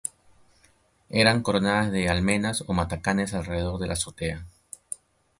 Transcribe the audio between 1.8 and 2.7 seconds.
de almenas